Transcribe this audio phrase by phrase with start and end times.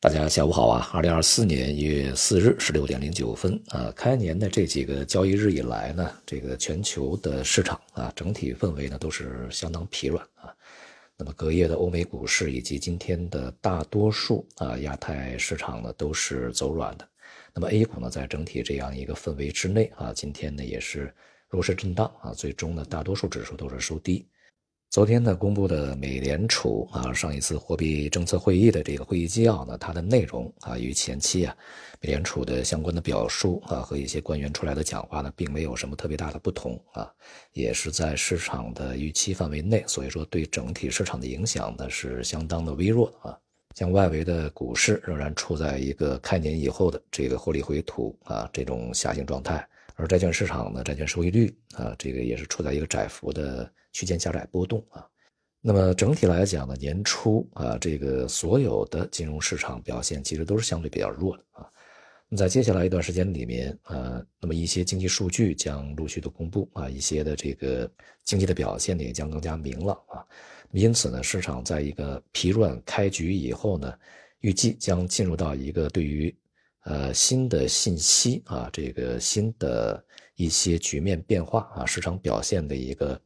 [0.00, 0.88] 大家下午好啊！
[0.92, 10.54] 二零二四年一月四日十六点零九分啊，开年的这几个交易日以来呢，这个全球的市场啊，整体氛围呢都是相当疲软啊。
[11.16, 17.08] 那么隔夜的欧美股市以及今天的大多数啊亚太市场呢都是走软的。
[17.52, 21.12] 那么 A 股呢，在整体这样一个氛围之内啊，今天呢也是
[21.48, 24.24] 弱势震荡啊，最终呢大多数指数都是收低。
[24.90, 31.54] 昨天呢，公布的美联储啊上一次货币政策会议的这个会议纪要呢，它的内容啊与前期啊
[32.00, 37.12] 美联储的相关的表述啊和一些官员出来的讲话呢，并没有什么特别大的不同啊，
[37.52, 43.38] 也是在市场的预期范围内，所以说对整体市场的影响呢是相当的微弱啊。
[43.74, 49.68] 像外围的股市仍然处在一个开年以后的这个获利回吐啊这种下行状态，
[49.98, 53.70] 而债券市场呢，债券收益率啊这个也是处在一个窄幅的。
[53.90, 55.04] 区间狭窄波动啊，
[55.60, 61.66] 那么整体来讲呢，年初啊，这个所有的金融市场表现其实都是相对比较弱的啊。
[62.28, 67.90] 那在接下来一段时间里面，呃，那么一些经济数据将陆续的公布啊，一些的这个
[68.24, 70.22] 经济的表现呢也将更加明朗啊。
[70.70, 73.92] 因此呢，市场在一个疲软开局以后呢，
[74.40, 76.32] 预计将进入到一个对于
[76.84, 80.04] 呃新的信息啊，这个新的
[80.36, 83.20] 一些局面变化啊，市场表现的一个。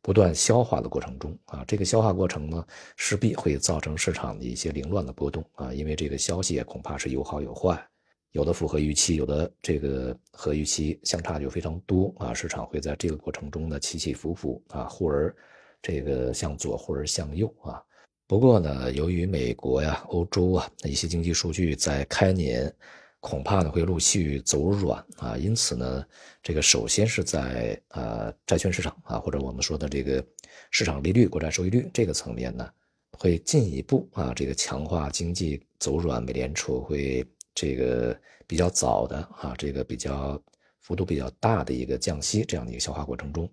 [0.00, 7.86] 不断消化的过程中啊，这个消化过程呢，势必会造成市场的一些凌乱的波动啊，因为这个消息恐怕是有好有坏，
[8.30, 15.36] 有的符合预期，有的这个和预期相差就非常多啊，市场会在这个过程中呢起起伏伏啊，忽而
[15.82, 17.82] 这个向左，忽而向右啊。
[18.26, 22.72] 不过呢，由于美国呀、欧洲啊一些经济数据在开年。
[23.18, 26.06] 恐怕呢会陆续走软啊，因此呢，
[26.44, 30.24] 这个首先是在呃债券市场啊，或者我们说的这个
[30.70, 32.70] 市场利率、国债收益率这个层面呢，
[33.18, 38.16] 会进一步啊这个强化经济走软，美联储会这个
[38.46, 40.40] 比较早的啊这个比较
[40.82, 43.50] 幅度比较大的一个降息这样的一个消化过程中，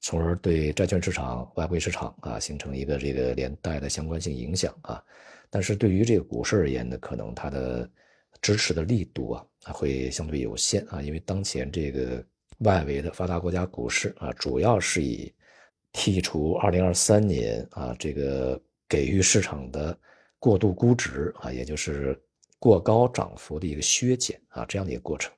[0.00, 5.02] 从而对债券市场、外汇市场啊形成一个这个连带的相关性影响啊，
[5.48, 7.88] 但是对于这个股市而言呢，可能它的。
[8.42, 12.24] 支持的力度啊，会相对有限啊，因为当前这个
[12.60, 15.30] 外围的发达国家股市啊，主要是以
[15.92, 19.98] 剔除2023年啊这个给予市场的
[20.38, 22.18] 过度估值啊，也就是
[22.58, 25.30] 过高涨幅的一个削减啊这样的一个过程。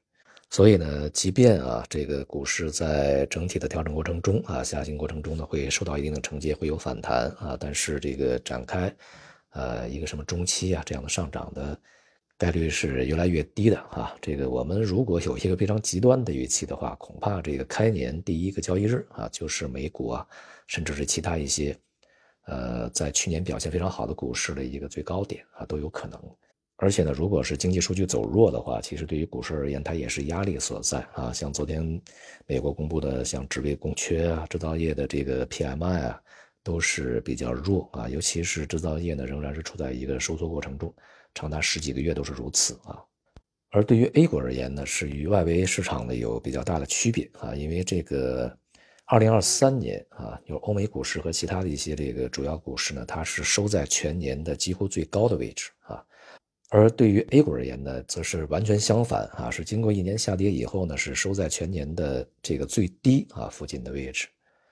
[0.52, 8.94] 所以呢，即便啊这个股市在整体的调整过程中啊下行过程中呢，会受到一定的承接，会有反弹啊，但是这个展开
[9.52, 11.76] 呃一个什么中期啊这样的上涨的。
[12.36, 14.12] 概率是越来越低的啊！
[14.20, 20.26] 这个我们如果有一个非常极端的预期的话，恐怕这个开年第一个交易日啊，就是美股啊，
[20.66, 21.78] 甚至是其他一些，
[22.46, 26.20] 呃，在去年表现非常好的股市的一个最高点啊，都有可能。
[26.76, 31.32] 而且呢，如果是经济数据走弱的话，其实对于股市而言，它也是压力所在啊。
[31.32, 32.00] 像昨天
[32.46, 36.20] 美国公布的，像职位空缺啊、制造业的这个 PMI 啊，
[36.64, 40.92] 都是比较弱啊，尤其是制造业呢，仍然是处在一个收缩过程中。
[41.34, 42.98] 长达十几个月都是如此啊，
[43.70, 48.54] 而对于 A 股而言呢，是与外围市场呢有比较大的区别啊，因为这个
[49.06, 56.04] 2023年啊，有欧美股市和其他的一些这个主要股市呢，它是收在全年的几乎最高的位置啊，
[56.74, 64.26] 而对于 A 股而言呢，则是完全相反啊，是经过一年下跌以后呢，是收在全年的这个最低啊附近的位置。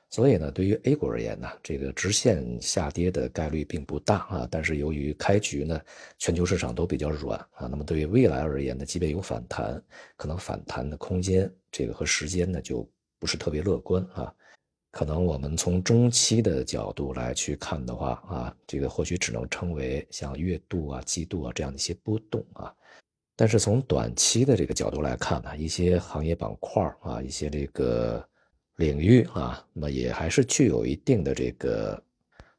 [0.08, 4.48] 所以呢，对于 A 股而言呢，这个直线下跌的概率并不大啊。
[4.50, 5.78] 但是由于开局呢，
[6.18, 9.80] 全球市场都比较软啊，那么对于未来而言呢，即便有反弹，
[10.16, 14.34] 可能反弹的空间这个和时间呢就不是特别乐观啊。
[14.90, 22.74] 可能我们从中期的角度来去看的话啊，这个或许只能称为像月度啊、季度啊这样的一些波动啊。
[23.36, 28.24] 但是从短期的这个角度来看呢，一些行业板块啊，一些这个。
[28.76, 32.02] 领域啊，那么也还是具有一定的这个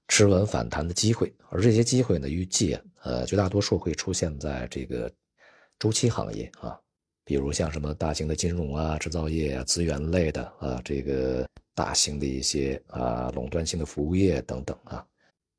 [0.08, 5.12] 持稳反弹的机会，而这些机会呢，预计啊呃绝大多数会出现在这个
[5.80, 6.80] 周期行业啊，
[7.26, 11.44] 比如像什么大型的金融啊、制造业啊、资源类的啊，这个
[11.82, 15.04] 大型的一些啊垄断性的服务业等等啊。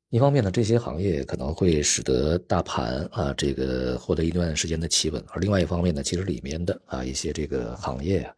[0.09, 8.33] 一方面呢，这些行业可能会使得大盘啊这个获得一段时间的企稳，而另外一方面呢，其实里面的啊一些这个行业啊。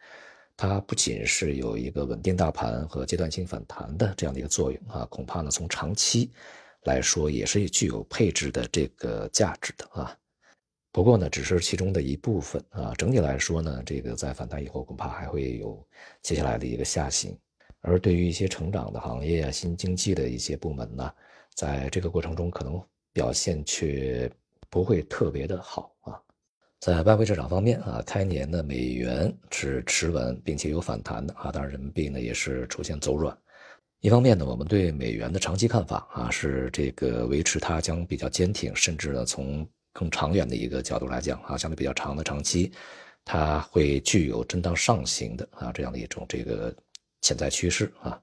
[0.58, 6.31] 它不仅是有一个稳定大盘和阶段性反弹的这样的一个作用啊，恐怕呢从长期
[6.86, 10.18] 来说也是具有配置的这个价值的啊。
[10.94, 12.94] 不过呢，只是其中的一部分啊。
[12.98, 15.86] 整体来说呢，这个在反弹以后恐怕还会有
[16.22, 17.38] 接下来的一个下行。
[17.88, 21.12] 而对于一些成长的行业啊、新经济的一些部门呢，
[21.54, 22.82] 在这个过程中可能
[23.14, 24.30] 表现却
[24.72, 26.20] 不会特别的好啊。
[26.80, 33.36] 在外汇市场方面啊，开年的美元是持稳并且有反弹的啊，当然人民币呢也是出现走软。
[34.02, 42.72] 一方面呢，我们对美元的长期看法啊是这个维持它将比较坚挺，甚至呢从更长远的一个角度来讲啊，相对比较长的长期，
[43.24, 46.76] 它会具有震荡上行的啊这样的一种这个
[47.25, 48.22] 潜在趋势啊。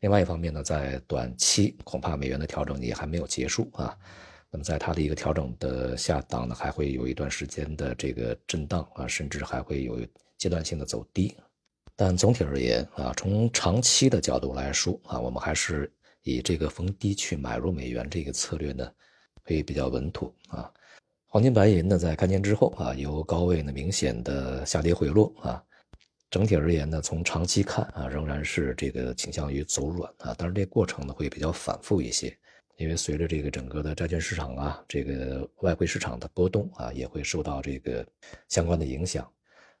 [0.00, 3.96] 另外一方面呢，在短期恐怕美元的调整也还没有结束啊。
[4.50, 10.04] 那么在它的一个调整的下档呢，还会有一段时间的这个震荡啊，甚至还会有
[10.36, 11.36] 阶段性的走低。
[11.94, 15.88] 但总体而言啊，从长期的角度来说啊，我们还是
[16.22, 18.90] 以这个逢低去买入美元这个策略呢，
[19.44, 20.68] 会比较稳妥啊。
[21.26, 25.62] 黄金白银呢，在开年之后啊，由高位呢明显的下跌回落啊。
[26.30, 32.34] 整体而言呢，从长期看啊，仍然是这个倾向于走软啊，但是这过程呢会比较反复一些。
[32.76, 38.06] 因为随着这个整个的债券市场啊，这个外汇市场的波动啊，也会受到这个
[38.48, 39.30] 相关的影响。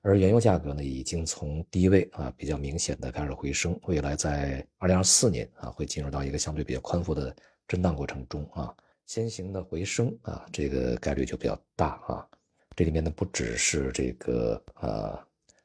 [0.02, 7.34] 而原油价格呢，已经从低位啊比较明显的开始回升，未来在二零二四年啊，会进入到一个相对比较宽幅的
[7.68, 8.74] 震荡过程中啊，
[9.06, 12.26] 先行的回升啊，这个概率就比较大啊。
[12.74, 15.18] 这里面呢，不只是这个呃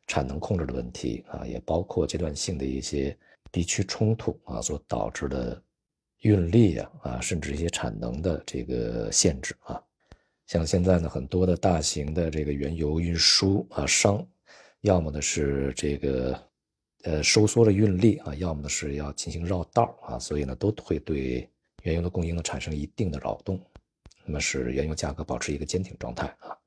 [0.07, 3.17] 产能控制的问题啊，也包括阶段性的一些
[3.51, 5.61] 地区冲突啊所导致的。
[6.21, 9.79] 运力啊啊，甚至一些产能的这个限制啊，
[10.47, 14.25] 像现在呢，很多的大型的这个原油运输啊商，
[14.81, 16.43] 要么呢是这个
[17.03, 21.47] 呃收缩了运力啊，要么呢是要进行绕道啊，所以呢都会对
[21.83, 23.61] 原油的供应呢产生一定的扰动，
[24.25, 26.57] 那么使原油价格保持一个坚挺状态啊。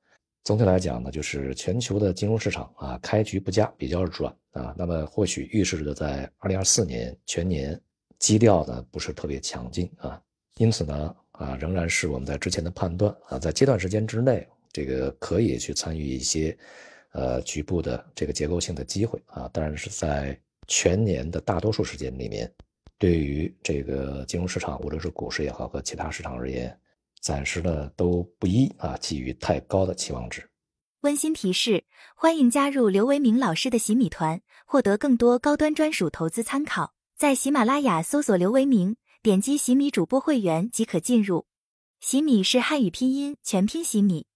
[0.44, 7.80] 总体来讲呢，就是全球的金融市场啊开局不佳，比较软啊，那么或许预示着在二零二四年全年。
[8.18, 10.20] 基调呢不是特别强劲啊，
[10.56, 16.58] 因此呢啊仍然是我们在之前的判断啊，在阶段时间之内，这个可以去参与一些
[17.12, 20.36] 呃局部的这个结构性的机会啊，当然是在
[20.66, 22.52] 全年的大多数时间里面，
[22.98, 26.76] 对于这个金融市场无论是股市也好和其他市场而言，
[27.20, 30.48] 暂时呢都不一啊给予太高的期望值。
[31.00, 31.84] 温馨提示：
[32.16, 36.94] 欢迎加入刘维明老师的洗米团，获得更多高端专属投资参考。
[37.16, 41.46] 在喜马拉雅搜索刘维明，点击洗米主播会员即可进入。
[42.00, 44.27] 洗米是汉语拼音全拼洗米。